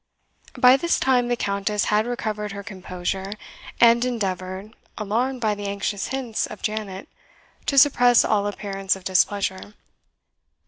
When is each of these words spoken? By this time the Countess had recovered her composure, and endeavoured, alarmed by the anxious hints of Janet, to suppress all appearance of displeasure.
By 0.57 0.77
this 0.77 0.99
time 0.99 1.27
the 1.27 1.35
Countess 1.35 1.83
had 1.93 2.07
recovered 2.07 2.53
her 2.53 2.63
composure, 2.63 3.33
and 3.79 4.03
endeavoured, 4.03 4.73
alarmed 4.97 5.41
by 5.41 5.53
the 5.53 5.67
anxious 5.67 6.07
hints 6.07 6.47
of 6.47 6.63
Janet, 6.63 7.07
to 7.67 7.77
suppress 7.77 8.25
all 8.25 8.47
appearance 8.47 8.95
of 8.95 9.03
displeasure. 9.03 9.75